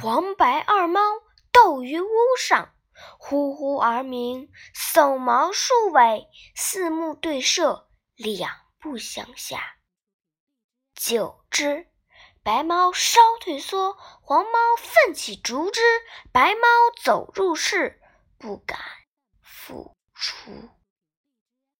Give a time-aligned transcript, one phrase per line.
[0.00, 1.00] 黄白二猫
[1.52, 2.74] 斗于屋上，
[3.18, 8.50] 呼呼而鸣，耸毛竖尾，四目对射，两
[8.80, 9.76] 不相下。
[10.94, 11.88] 久之，
[12.42, 13.92] 白猫稍退缩，
[14.22, 15.82] 黄猫奋起逐之。
[16.32, 16.66] 白猫
[17.04, 18.00] 走入室，
[18.38, 18.80] 不敢
[19.42, 20.70] 复出。